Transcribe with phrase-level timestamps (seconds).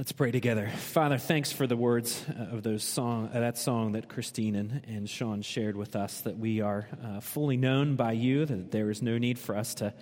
[0.00, 0.66] Let's pray together.
[0.66, 4.80] Father, thanks for the words uh, of those song, uh, that song that Christine and,
[4.88, 8.88] and Sean shared with us, that we are uh, fully known by you, that there
[8.88, 9.92] is no need for us to,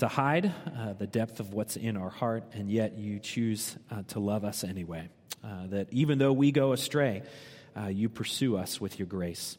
[0.00, 4.02] to hide uh, the depth of what's in our heart, and yet you choose uh,
[4.08, 5.08] to love us anyway.
[5.42, 7.22] Uh, that even though we go astray,
[7.88, 9.56] you pursue us with your grace.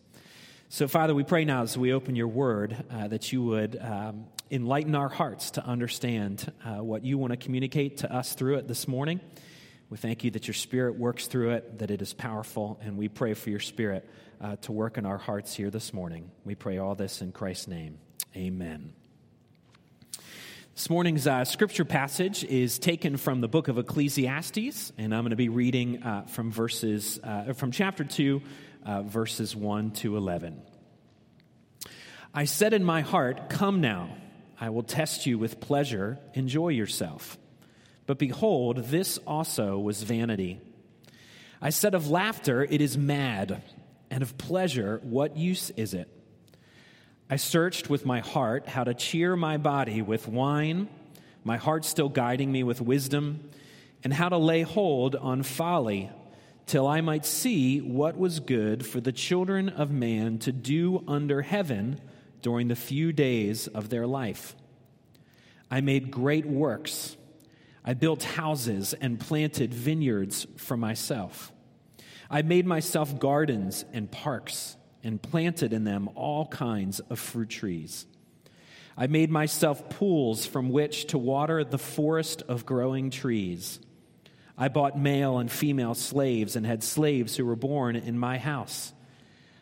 [0.67, 4.93] So, Father, we pray now as we open your word that you would um, enlighten
[4.93, 9.19] our hearts to understand what you want to communicate to us through it this morning.
[9.89, 13.07] We thank you that your Spirit works through it, that it is powerful, and we
[13.07, 14.07] pray for your Spirit
[14.39, 16.29] uh, to work in our hearts here this morning.
[16.45, 17.97] We pray all this in Christ's name.
[18.35, 18.93] Amen.
[20.75, 25.31] This morning's uh, scripture passage is taken from the book of Ecclesiastes, and I'm going
[25.31, 28.43] to be reading uh, from verses uh, from chapter two,
[28.85, 30.61] uh, verses one to eleven.
[32.31, 34.15] I said in my heart, "Come now,
[34.61, 36.19] I will test you with pleasure.
[36.35, 37.38] Enjoy yourself."
[38.09, 40.59] But behold, this also was vanity.
[41.61, 43.61] I said of laughter, it is mad,
[44.09, 46.09] and of pleasure, what use is it?
[47.29, 50.89] I searched with my heart how to cheer my body with wine,
[51.43, 53.47] my heart still guiding me with wisdom,
[54.03, 56.09] and how to lay hold on folly,
[56.65, 61.43] till I might see what was good for the children of man to do under
[61.43, 62.01] heaven
[62.41, 64.55] during the few days of their life.
[65.69, 67.15] I made great works
[67.83, 71.51] I built houses and planted vineyards for myself.
[72.29, 78.05] I made myself gardens and parks and planted in them all kinds of fruit trees.
[78.97, 83.79] I made myself pools from which to water the forest of growing trees.
[84.57, 88.91] I bought male and female slaves and had slaves who were born in my house.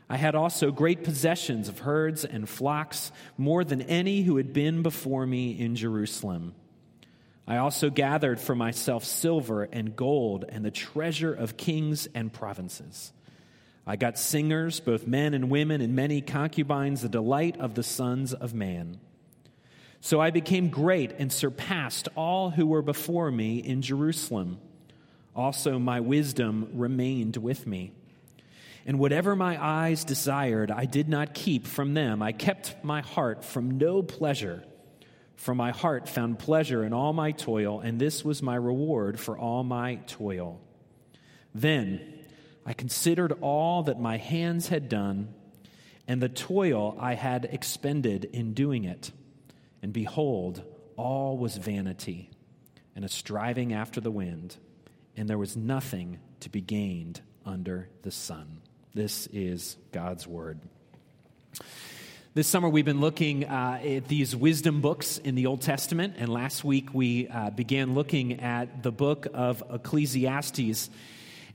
[0.10, 4.82] I had also great possessions of herds and flocks, more than any who had been
[4.82, 6.56] before me in Jerusalem.
[7.48, 13.14] I also gathered for myself silver and gold and the treasure of kings and provinces.
[13.86, 18.34] I got singers, both men and women, and many concubines, the delight of the sons
[18.34, 19.00] of man.
[20.02, 24.60] So I became great and surpassed all who were before me in Jerusalem.
[25.34, 27.94] Also, my wisdom remained with me.
[28.86, 32.22] And whatever my eyes desired, I did not keep from them.
[32.22, 34.66] I kept my heart from no pleasure
[35.38, 39.38] for my heart found pleasure in all my toil, and this was my reward for
[39.38, 40.60] all my toil.
[41.54, 42.02] Then
[42.66, 45.34] I considered all that my hands had done,
[46.08, 49.12] and the toil I had expended in doing it.
[49.82, 50.64] And behold,
[50.98, 52.32] all was vanity
[52.96, 54.58] and a striving after the wind,
[55.16, 58.62] and there was nothing to be gained under the sun.
[58.96, 60.60] This is God's word.
[62.38, 66.30] This summer, we've been looking uh, at these wisdom books in the Old Testament, and
[66.30, 70.92] last week we uh, began looking at the book of Ecclesiastes.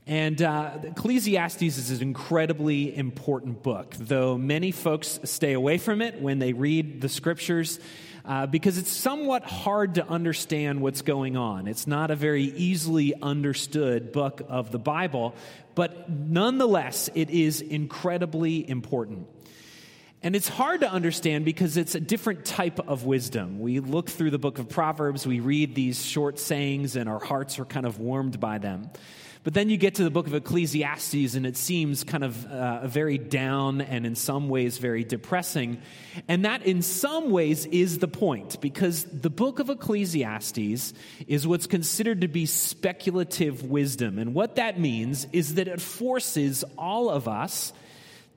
[0.05, 6.21] And uh, Ecclesiastes is an incredibly important book, though many folks stay away from it
[6.21, 7.79] when they read the scriptures.
[8.25, 11.67] Uh, because it's somewhat hard to understand what's going on.
[11.67, 15.33] It's not a very easily understood book of the Bible,
[15.75, 19.27] but nonetheless, it is incredibly important.
[20.23, 23.59] And it's hard to understand because it's a different type of wisdom.
[23.59, 27.59] We look through the book of Proverbs, we read these short sayings, and our hearts
[27.59, 28.89] are kind of warmed by them.
[29.43, 32.87] But then you get to the book of Ecclesiastes, and it seems kind of uh,
[32.87, 35.81] very down and in some ways very depressing.
[36.29, 40.93] And that, in some ways, is the point, because the book of Ecclesiastes
[41.27, 44.19] is what's considered to be speculative wisdom.
[44.19, 47.73] And what that means is that it forces all of us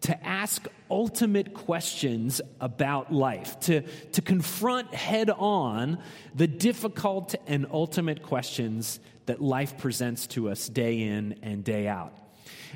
[0.02, 5.98] to ask ultimate questions about life, to, to confront head on
[6.34, 12.12] the difficult and ultimate questions that life presents to us day in and day out.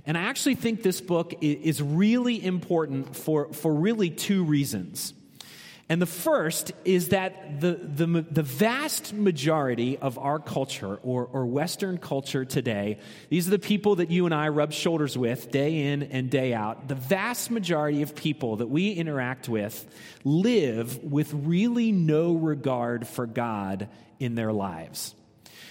[0.06, 5.14] And I actually think this book is really important for, for really two reasons.
[5.91, 11.47] And the first is that the, the, the vast majority of our culture or, or
[11.47, 15.87] Western culture today, these are the people that you and I rub shoulders with day
[15.87, 16.87] in and day out.
[16.87, 19.85] The vast majority of people that we interact with
[20.23, 23.88] live with really no regard for God
[24.20, 25.17] in their lives.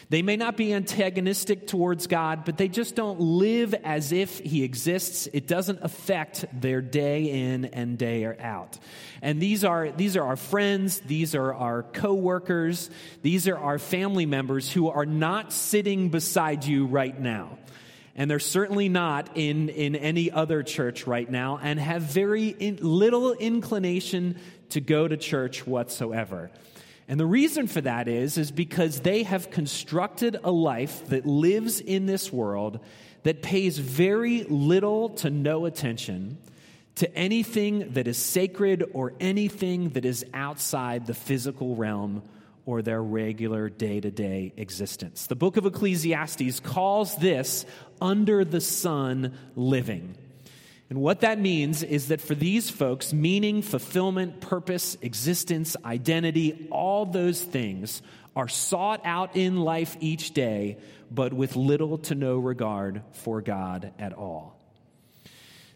[0.09, 4.63] They may not be antagonistic towards God, but they just don't live as if He
[4.63, 5.27] exists.
[5.33, 8.79] It doesn't affect their day in and day out.
[9.21, 12.89] And these are, these are our friends, these are our coworkers,
[13.21, 17.59] these are our family members who are not sitting beside you right now.
[18.15, 22.79] And they're certainly not in, in any other church right now and have very in,
[22.81, 24.39] little inclination
[24.69, 26.49] to go to church whatsoever.
[27.09, 31.79] And the reason for that is, is because they have constructed a life that lives
[31.79, 32.79] in this world
[33.23, 36.37] that pays very little to no attention
[36.95, 42.21] to anything that is sacred or anything that is outside the physical realm
[42.67, 45.25] or their regular day to day existence.
[45.25, 47.65] The book of Ecclesiastes calls this
[47.99, 50.15] under the sun living.
[50.89, 57.05] And what that means is that for these folks, meaning, fulfillment, purpose, existence, identity, all
[57.05, 58.01] those things
[58.35, 60.77] are sought out in life each day,
[61.11, 64.57] but with little to no regard for God at all.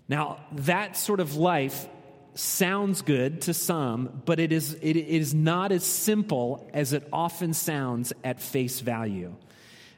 [0.07, 1.87] Now, that sort of life
[2.33, 7.53] sounds good to some, but it is, it is not as simple as it often
[7.53, 9.35] sounds at face value.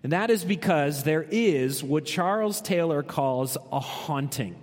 [0.04, 4.56] And that is because there is what Charles Taylor calls a haunting.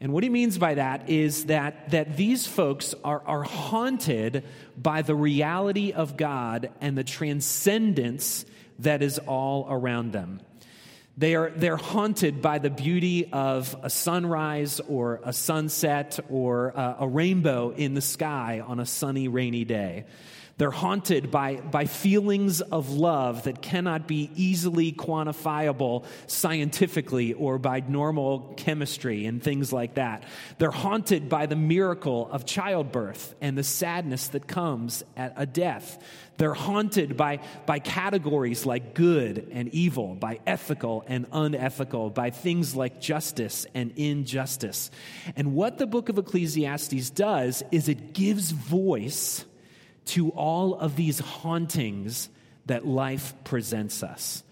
[0.00, 4.44] And what he means by that is that, that these folks are, are haunted
[4.76, 8.44] by the reality of God and the transcendence
[8.80, 10.40] that is all around them.
[11.18, 16.96] They are, they're haunted by the beauty of a sunrise or a sunset or a,
[17.00, 20.04] a rainbow in the sky on a sunny, rainy day.
[20.58, 27.80] They're haunted by, by feelings of love that cannot be easily quantifiable scientifically or by
[27.80, 30.24] normal chemistry and things like that.
[30.56, 36.02] They're haunted by the miracle of childbirth and the sadness that comes at a death.
[36.38, 42.74] They're haunted by, by categories like good and evil, by ethical and unethical, by things
[42.74, 44.90] like justice and injustice.
[45.34, 49.44] And what the book of Ecclesiastes does is it gives voice
[50.06, 52.28] to all of these hauntings
[52.66, 54.42] that life presents us.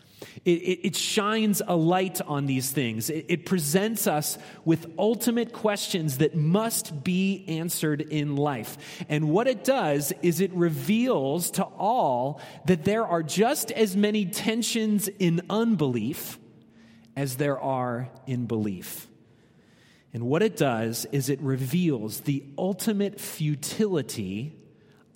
[0.45, 3.11] It, it, it, shines a light on these things.
[3.11, 9.05] It, it presents us with ultimate questions that must be answered in life.
[9.09, 14.27] And what it does is it reveals to all that there are just as many
[14.27, 16.39] tensions in unbelief
[17.17, 19.06] as there are in belief.
[20.12, 24.55] And what it does is it reveals the ultimate futility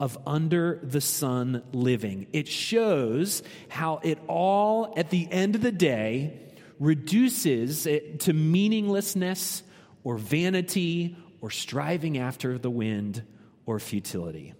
[0.00, 2.26] of under the sun living.
[2.32, 6.40] It shows how it all, at the end of the day,
[6.78, 9.62] reduces it to meaninglessness
[10.04, 13.22] or vanity or striving after the wind
[13.66, 14.54] or futility.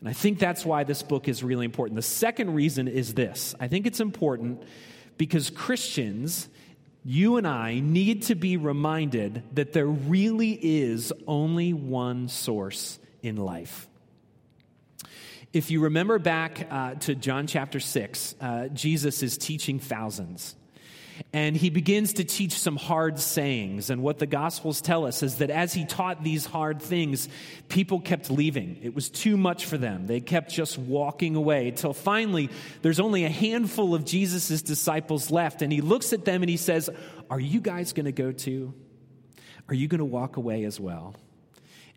[0.00, 1.96] And I think that's why this book is really important.
[1.96, 4.62] The second reason is this I think it's important
[5.16, 6.48] because Christians,
[7.04, 13.36] you and I, need to be reminded that there really is only one source in
[13.36, 13.87] life.
[15.52, 20.54] If you remember back uh, to John chapter 6, uh, Jesus is teaching thousands.
[21.32, 23.88] And he begins to teach some hard sayings.
[23.88, 27.30] And what the Gospels tell us is that as he taught these hard things,
[27.68, 28.78] people kept leaving.
[28.82, 30.06] It was too much for them.
[30.06, 32.50] They kept just walking away until finally
[32.82, 35.62] there's only a handful of Jesus' disciples left.
[35.62, 36.90] And he looks at them and he says,
[37.30, 38.74] Are you guys going to go too?
[39.68, 41.14] Are you going to walk away as well?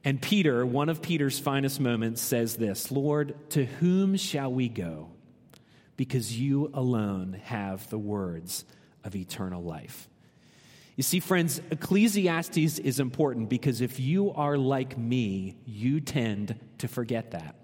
[0.03, 5.09] And Peter, one of Peter's finest moments, says this Lord, to whom shall we go?
[5.97, 8.65] Because you alone have the words
[9.03, 10.09] of eternal life.
[10.95, 16.87] You see, friends, Ecclesiastes is important because if you are like me, you tend to
[16.87, 17.55] forget that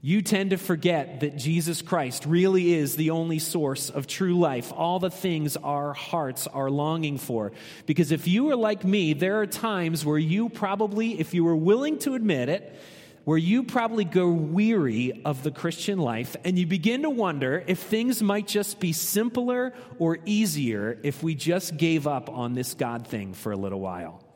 [0.00, 4.72] you tend to forget that Jesus Christ really is the only source of true life,
[4.72, 7.50] all the things our hearts are longing for.
[7.86, 11.56] Because if you are like me, there are times where you probably, if you were
[11.56, 12.80] willing to admit it,
[13.24, 17.80] where you probably go weary of the Christian life and you begin to wonder if
[17.80, 23.06] things might just be simpler or easier if we just gave up on this God
[23.06, 24.27] thing for a little while.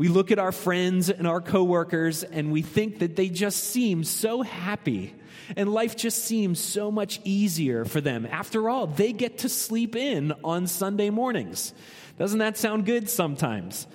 [0.00, 4.02] We look at our friends and our coworkers and we think that they just seem
[4.02, 5.14] so happy
[5.58, 8.24] and life just seems so much easier for them.
[8.24, 11.74] After all, they get to sleep in on Sunday mornings.
[12.18, 13.86] Doesn't that sound good sometimes?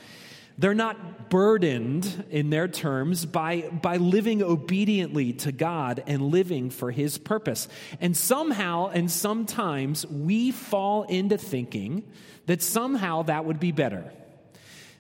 [0.59, 6.91] They're not burdened in their terms by, by living obediently to God and living for
[6.91, 7.67] His purpose.
[7.99, 12.03] And somehow and sometimes we fall into thinking
[12.45, 14.11] that somehow that would be better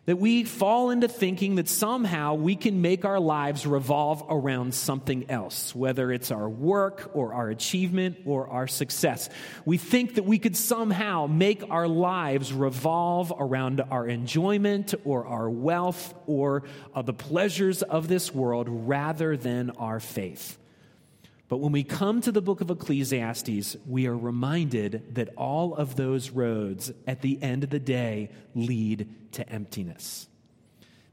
[0.05, 5.29] that we fall into thinking that somehow we can make our lives revolve around something
[5.29, 9.29] else, whether it's our work or our achievement or our success.
[9.65, 15.49] We think that we could somehow make our lives revolve around our enjoyment or our
[15.49, 20.59] wealth or uh, the pleasures of this world rather than our faith.
[21.47, 25.95] But when we come to the book of Ecclesiastes, we are reminded that all of
[25.95, 30.27] those roads at the end of the day lead to emptiness.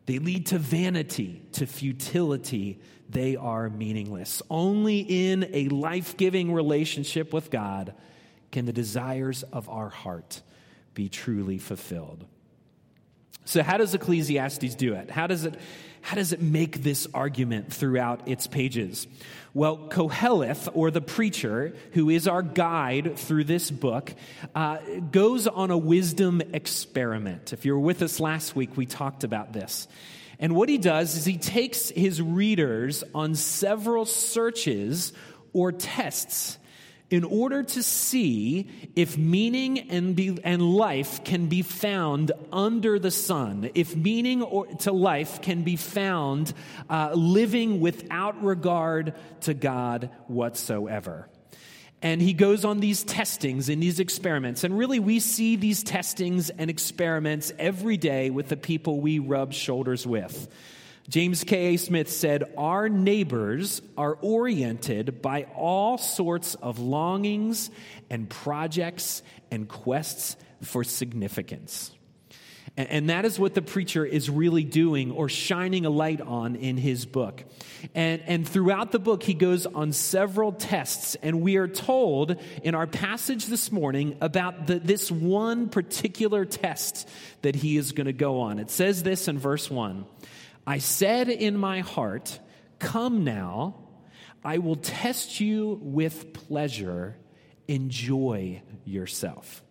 [0.06, 2.80] They lead to vanity, to futility.
[3.10, 4.42] They are meaningless.
[4.50, 7.94] Only in a life giving relationship with God
[8.50, 10.42] can the desires of our heart
[10.94, 12.24] be truly fulfilled.
[13.44, 15.10] So, how does Ecclesiastes do it?
[15.10, 15.54] How does it,
[16.02, 19.06] how does it make this argument throughout its pages?
[19.54, 24.12] Well, Koheleth, or the preacher, who is our guide through this book,
[24.54, 24.78] uh,
[25.10, 27.52] goes on a wisdom experiment.
[27.52, 29.88] If you were with us last week, we talked about this.
[30.38, 35.12] And what he does is he takes his readers on several searches
[35.52, 36.58] or tests
[37.12, 38.66] in order to see
[38.96, 44.64] if meaning and, be, and life can be found under the sun, if meaning or,
[44.66, 46.54] to life can be found
[46.88, 51.28] uh, living without regard to God whatsoever.
[52.00, 54.64] And he goes on these testings and these experiments.
[54.64, 59.52] And really, we see these testings and experiments every day with the people we rub
[59.52, 60.48] shoulders with.
[61.08, 61.76] James K.A.
[61.76, 67.70] Smith said, Our neighbors are oriented by all sorts of longings
[68.08, 71.90] and projects and quests for significance.
[72.74, 76.78] And, that is what the preacher is really doing or shining a light on in
[76.78, 77.44] his book.
[77.94, 81.14] And, and throughout the book, he goes on several tests.
[81.16, 87.06] And we are told in our passage this morning about the, this one particular test
[87.42, 88.58] that he is going to go on.
[88.58, 90.06] It says this in verse 1
[90.66, 92.38] I said in my heart,
[92.78, 93.76] Come now,
[94.44, 97.16] I will test you with pleasure.
[97.68, 99.62] Enjoy yourself.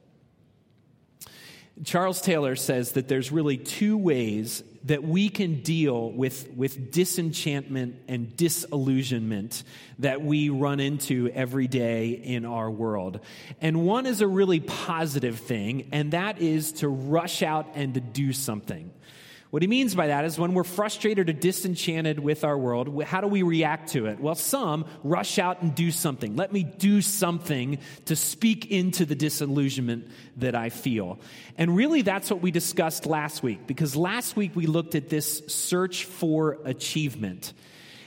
[1.83, 7.95] Charles Taylor says that there's really two ways that we can deal with, with disenchantment
[8.07, 9.63] and disillusionment
[9.99, 13.19] that we run into every day in our world.
[13.61, 17.99] And one is a really positive thing, and that is to rush out and to
[17.99, 18.91] do something.
[19.51, 23.19] What he means by that is when we're frustrated or disenchanted with our world, how
[23.19, 24.17] do we react to it?
[24.17, 26.37] Well, some rush out and do something.
[26.37, 31.19] Let me do something to speak into the disillusionment that I feel.
[31.57, 35.43] And really, that's what we discussed last week, because last week we looked at this
[35.47, 37.51] search for achievement.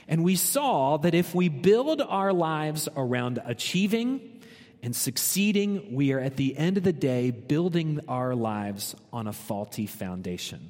[0.07, 4.31] And we saw that if we build our lives around achieving,
[4.81, 9.33] and succeeding, we are at the end of the day building our lives on a
[9.33, 10.69] faulty foundation.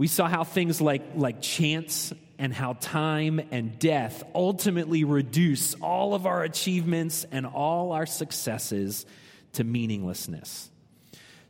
[0.00, 6.14] We saw how things like, like chance and how time and death ultimately reduce all
[6.14, 9.04] of our achievements and all our successes
[9.52, 10.70] to meaninglessness.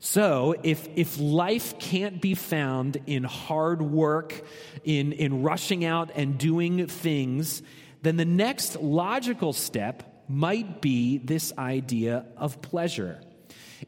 [0.00, 4.42] So, if, if life can't be found in hard work,
[4.82, 7.62] in, in rushing out and doing things,
[8.02, 13.20] then the next logical step might be this idea of pleasure.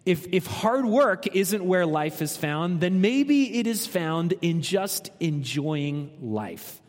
[0.06, 4.62] If, if hard work isn't where life is found, then maybe it is found in
[4.62, 6.80] just enjoying life.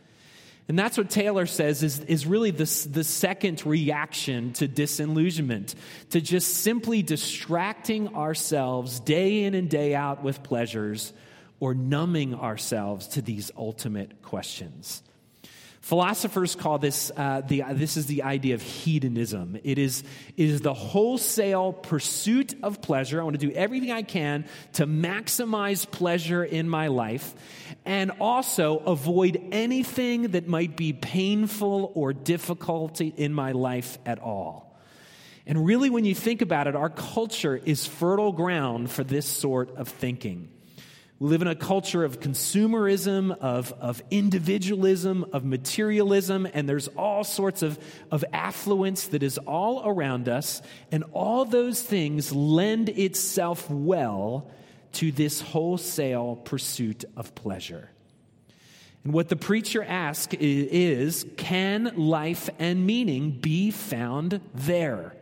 [0.69, 5.75] And that's what Taylor says is, is really the, the second reaction to disillusionment,
[6.11, 11.11] to just simply distracting ourselves day in and day out with pleasures
[11.59, 15.03] or numbing ourselves to these ultimate questions.
[15.83, 19.59] Philosophers call this, uh, the, this is the idea of hedonism.
[19.65, 20.05] It is,
[20.37, 23.19] is the wholesale pursuit of pleasure.
[23.19, 27.35] I want to do everything I can to maximize pleasure in my life
[27.83, 34.79] and also avoid anything that might be painful or difficult in my life at all.
[35.45, 39.75] And really, when you think about it, our culture is fertile ground for this sort
[39.75, 40.47] of thinking.
[41.23, 47.23] We live in a culture of consumerism, of, of individualism, of materialism, and there's all
[47.23, 47.79] sorts of,
[48.11, 50.61] of affluence that is all around us.
[50.91, 54.51] And all those things lend itself well
[54.95, 57.89] to this wholesale pursuit of pleasure.
[59.05, 65.15] And what the preacher asks is can life and meaning be found there?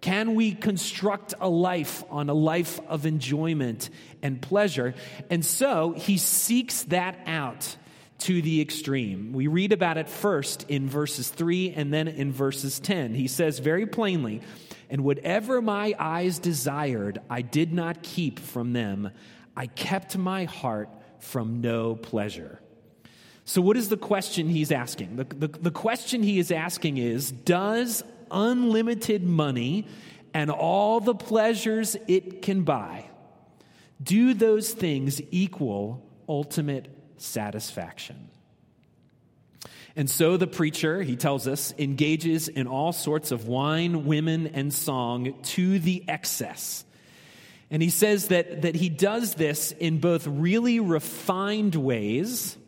[0.00, 3.90] Can we construct a life on a life of enjoyment
[4.22, 4.94] and pleasure?
[5.30, 7.76] And so he seeks that out
[8.18, 9.32] to the extreme.
[9.32, 13.14] We read about it first in verses 3 and then in verses 10.
[13.14, 14.42] He says very plainly,
[14.88, 19.10] And whatever my eyes desired, I did not keep from them.
[19.56, 20.88] I kept my heart
[21.18, 22.60] from no pleasure.
[23.44, 25.16] So, what is the question he's asking?
[25.16, 29.86] The, the, the question he is asking is Does unlimited money
[30.34, 33.06] and all the pleasures it can buy,
[34.02, 38.28] do those things equal ultimate satisfaction?
[39.96, 44.72] And so the preacher, he tells us, engages in all sorts of wine, women, and
[44.72, 46.84] song to the excess.
[47.70, 52.58] And he says that, that he does this in both really refined ways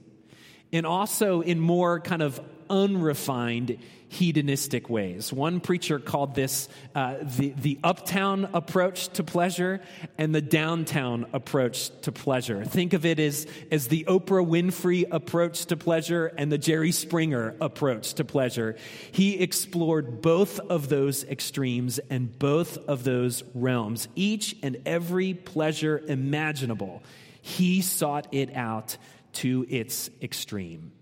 [0.72, 5.32] and also in more kind of unrefined hedonistic ways.
[5.32, 9.80] One preacher called this uh, the, the uptown approach to pleasure
[10.16, 12.64] and the downtown approach to pleasure.
[12.64, 17.54] Think of it as, as the Oprah Winfrey approach to pleasure and the Jerry Springer
[17.60, 18.76] approach to pleasure.
[19.12, 26.02] He explored both of those extremes and both of those realms, each and every pleasure
[26.06, 27.02] imaginable.
[27.42, 28.96] He sought it out
[29.34, 30.92] to its extreme.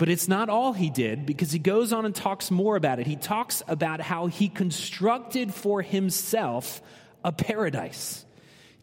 [0.00, 3.06] But it's not all he did because he goes on and talks more about it.
[3.06, 6.80] He talks about how he constructed for himself
[7.22, 8.24] a paradise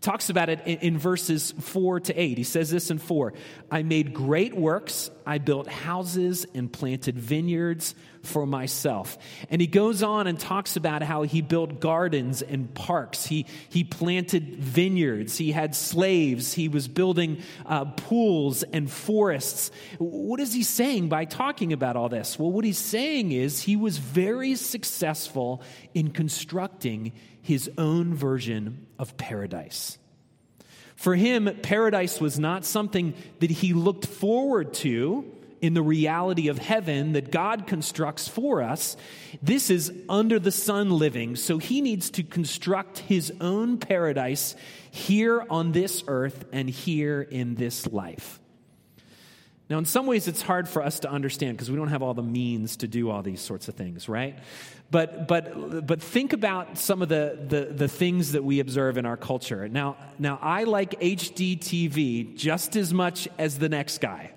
[0.01, 2.37] talks about it in, in, verses 4 to 8.
[2.37, 3.33] He says this in 4
[3.71, 9.17] I made great works, I built houses and planted vineyards for myself.
[9.49, 13.83] And he goes on and talks about how he built gardens and parks, he, he
[13.83, 19.71] planted vineyards, he had slaves, he was building uh, pools and forests.
[19.97, 22.37] What is he saying by talking about all this?
[22.37, 25.61] Well, what he's saying is he was very successful
[25.93, 27.13] in constructing
[27.47, 29.97] his own version of paradise.
[30.97, 35.23] For him, paradise was not something that he looked forward to
[35.61, 38.97] in the reality of heaven that God constructs for us.
[39.41, 44.55] This is under the sun living, so he needs to construct his own paradise
[44.91, 48.41] here on this earth and here in this life.
[49.69, 52.13] Now, in some ways, it's hard for us to understand because we don't have all
[52.13, 54.39] the means to do all these sorts of things, right?
[54.89, 59.05] But, but, but think about some of the, the, the things that we observe in
[59.05, 59.67] our culture.
[59.67, 64.31] Now, now, I like HGTV just as much as the next guy.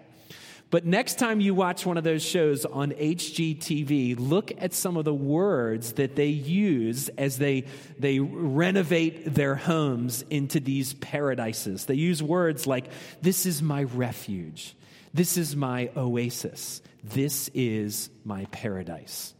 [0.71, 5.05] But next time you watch one of those shows on HGTV, look at some of
[5.05, 7.65] the words that they use as they,
[7.99, 11.87] they renovate their homes into these paradises.
[11.87, 12.87] They use words like,
[13.21, 14.77] This is my refuge.
[15.13, 16.83] This is my oasis.
[17.03, 19.35] This is my paradise.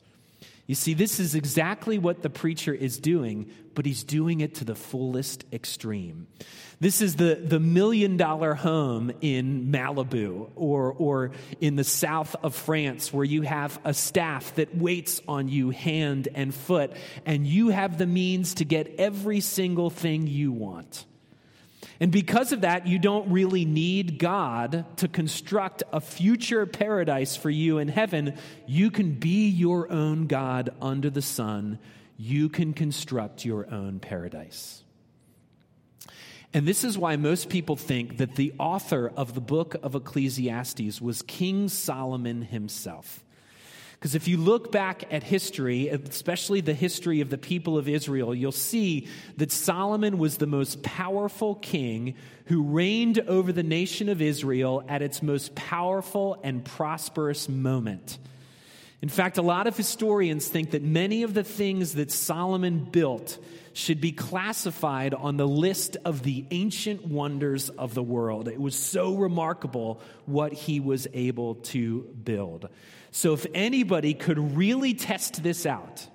[0.67, 4.65] You see, this is exactly what the preacher is doing, but he's doing it to
[4.65, 6.29] the fullest extreme.
[6.79, 12.55] This is the, the million dollar home in Malibu or, or in the south of
[12.55, 16.93] France where you have a staff that waits on you hand and foot,
[17.27, 21.05] and you have the means to get every single thing you want.
[22.01, 27.51] And because of that, you don't really need God to construct a future paradise for
[27.51, 28.39] you in heaven.
[28.67, 31.79] You can be your own God under the sun.
[32.17, 34.83] You can construct your own paradise.
[36.55, 41.01] And this is why most people think that the author of the book of Ecclesiastes
[41.01, 43.23] was King Solomon himself.
[44.01, 48.35] Because if you look back at history, especially the history of the people of Israel,
[48.35, 52.15] you'll see that Solomon was the most powerful king
[52.47, 58.19] who reigned over the nation of Israel at its most powerful and prosperous moment.
[59.03, 63.39] In fact, a lot of historians think that many of the things that Solomon built
[63.73, 68.49] should be classified on the list of the ancient wonders of the world.
[68.49, 72.69] It was so remarkable what he was able to build.
[73.11, 76.07] So, if anybody could really test this out,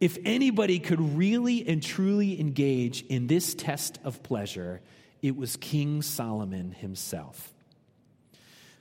[0.00, 4.80] if anybody could really and truly engage in this test of pleasure,
[5.22, 7.53] it was King Solomon himself.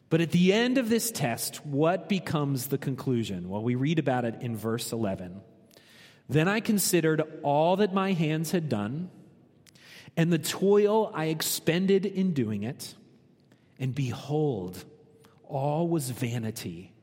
[0.10, 3.50] But at the end of this test, what becomes the conclusion?
[3.50, 5.42] Well, we read about it in verse 11.
[6.30, 9.10] Then I considered all that my hands had done
[10.16, 12.94] and the toil I expended in doing it,
[13.80, 14.84] and behold,
[15.48, 16.94] all was vanity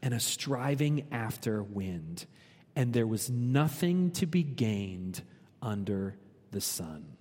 [0.00, 2.26] and a striving after wind,
[2.74, 5.22] and there was nothing to be gained
[5.60, 6.16] under
[6.50, 7.17] the sun.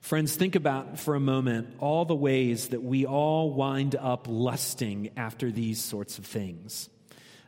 [0.00, 5.10] Friends, think about for a moment all the ways that we all wind up lusting
[5.16, 6.88] after these sorts of things.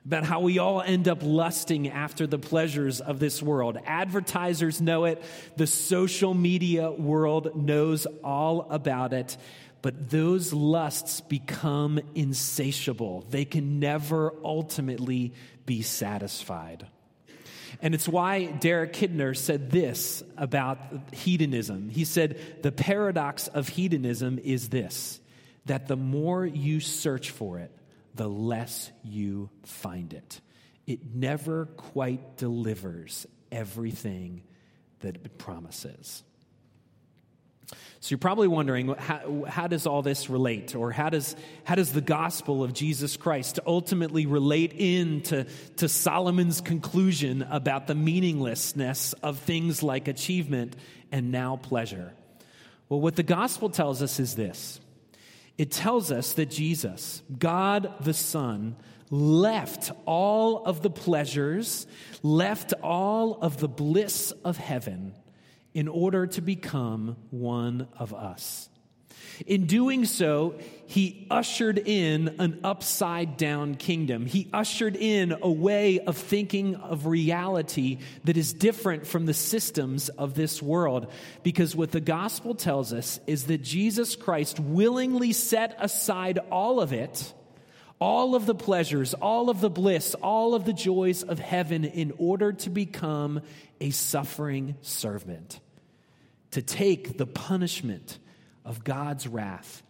[0.05, 3.79] About how we all end up lusting after the pleasures of this world.
[3.87, 5.23] Advertisers know it,
[5.57, 9.37] the social media world knows all about it.
[9.81, 13.27] But those lusts become insatiable.
[13.31, 15.33] They can never ultimately
[15.67, 16.87] be satisfied.
[17.81, 20.79] And it's why Derek Kidner said this about
[21.13, 21.89] hedonism.
[21.89, 25.21] He said, The paradox of hedonism is this
[25.67, 27.71] that the more you search for it,
[28.15, 30.41] the less you find it.
[30.87, 34.43] It never quite delivers everything
[35.01, 36.25] that it promises.
[38.01, 41.93] So you're probably wondering how, how, does all this relate, or how does, how does
[41.93, 49.39] the gospel of Jesus Christ ultimately relate into to Solomon's conclusion about the meaninglessness of
[49.39, 50.75] things like achievement
[51.13, 52.13] and now pleasure?
[52.89, 54.81] Well, what the gospel tells us is this
[55.57, 58.77] it tells us that Jesus, God the Son,
[59.11, 61.87] left all of the pleasures,
[62.23, 65.15] left all of the bliss of heaven
[65.75, 68.69] in order to become one of us.
[69.47, 70.55] In doing so,
[70.87, 74.27] he ushered in an upside down kingdom.
[74.27, 80.11] He ushered in a way of thinking of reality that is different from the systems
[80.11, 81.11] of this world.
[81.43, 86.93] Because what the gospel tells us is that Jesus Christ willingly set aside all of
[86.93, 87.33] it,
[87.99, 92.13] all of the pleasures, all of the bliss, all of the joys of heaven in
[92.19, 93.41] order to become
[93.81, 95.61] a suffering servant,
[96.53, 98.19] to take the punishment
[98.65, 99.83] of God's wrath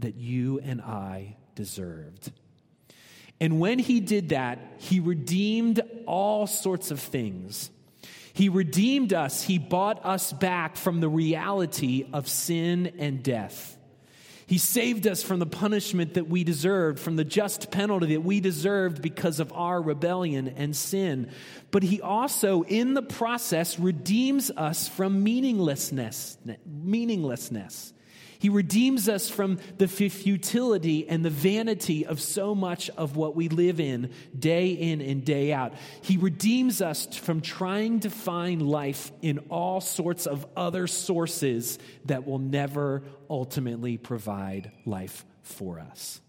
[0.00, 2.30] that you and I deserved.
[3.40, 7.70] And when he did that, he redeemed all sorts of things.
[8.32, 13.77] He redeemed us, he bought us back from the reality of sin and death.
[14.48, 18.40] He saved us from the punishment that we deserved, from the just penalty that we
[18.40, 21.30] deserved because of our rebellion and sin.
[21.70, 26.38] But He also, in the process, redeems us from meaninglessness.
[26.64, 27.92] Meaninglessness.
[28.38, 33.48] He redeems us from the futility and the vanity of so much of what we
[33.48, 35.74] live in day in and day out.
[36.02, 42.26] He redeems us from trying to find life in all sorts of other sources that
[42.26, 46.20] will never ultimately provide life for us.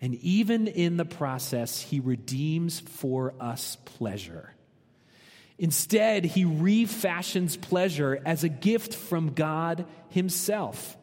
[0.00, 4.54] And even in the process, he redeems for us pleasure.
[5.58, 10.96] Instead, he refashions pleasure as a gift from God himself.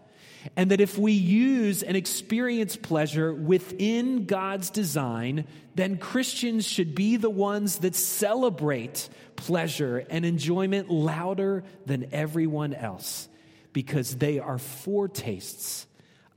[0.55, 7.17] And that if we use and experience pleasure within God's design, then Christians should be
[7.17, 13.27] the ones that celebrate pleasure and enjoyment louder than everyone else
[13.73, 15.87] because they are foretastes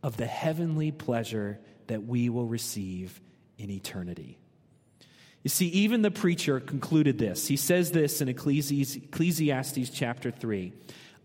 [0.03, 3.21] of the heavenly pleasure that we will receive
[3.59, 4.39] in eternity.
[5.43, 7.49] You see, even the preacher concluded this.
[7.49, 10.73] He says this in Ecclesiastes chapter 3.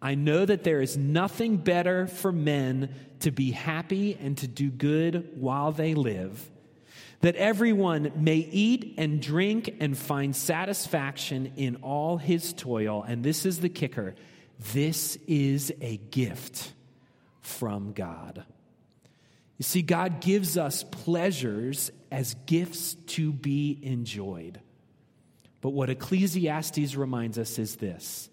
[0.01, 4.69] I know that there is nothing better for men to be happy and to do
[4.69, 6.49] good while they live,
[7.21, 13.03] that everyone may eat and drink and find satisfaction in all his toil.
[13.03, 14.15] And this is the kicker
[14.73, 16.73] this is a gift
[17.41, 18.43] from God.
[19.57, 24.59] You see, God gives us pleasures as gifts to be enjoyed.
[25.61, 28.29] But what Ecclesiastes reminds us is this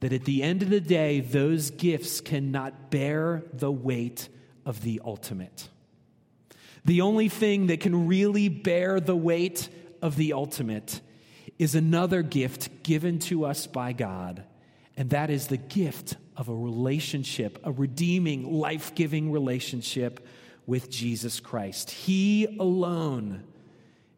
[0.00, 4.28] that at the end of the day, those gifts cannot bear the weight
[4.64, 5.68] of the ultimate.
[6.84, 9.68] The only thing that can really bear the weight
[10.00, 11.00] of the ultimate
[11.58, 14.44] is another gift given to us by God,
[14.96, 20.24] and that is the gift of a relationship, a redeeming, life giving relationship
[20.66, 21.90] with Jesus Christ.
[21.90, 23.42] He alone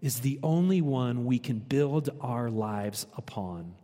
[0.02, 3.74] is the only one we can build our lives upon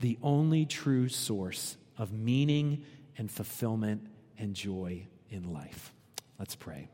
[0.00, 2.84] the only true source of meaning
[3.16, 4.06] and fulfillment
[4.38, 5.92] and joy in life.
[6.38, 6.88] Let's pray.